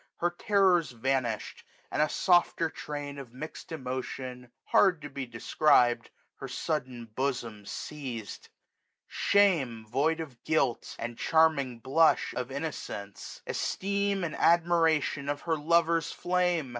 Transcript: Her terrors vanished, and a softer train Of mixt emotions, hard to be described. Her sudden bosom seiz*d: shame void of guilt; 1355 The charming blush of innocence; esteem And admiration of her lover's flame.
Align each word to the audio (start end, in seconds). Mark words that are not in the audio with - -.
Her 0.17 0.31
terrors 0.31 0.89
vanished, 0.93 1.63
and 1.91 2.01
a 2.01 2.09
softer 2.09 2.71
train 2.71 3.19
Of 3.19 3.35
mixt 3.35 3.71
emotions, 3.71 4.47
hard 4.63 4.99
to 5.03 5.11
be 5.11 5.27
described. 5.27 6.09
Her 6.37 6.47
sudden 6.47 7.05
bosom 7.05 7.65
seiz*d: 7.67 8.49
shame 9.05 9.85
void 9.85 10.19
of 10.19 10.43
guilt; 10.43 10.95
1355 10.97 11.17
The 11.17 11.29
charming 11.29 11.79
blush 11.81 12.33
of 12.35 12.49
innocence; 12.51 13.43
esteem 13.45 14.23
And 14.23 14.35
admiration 14.37 15.29
of 15.29 15.41
her 15.41 15.55
lover's 15.55 16.11
flame. 16.11 16.69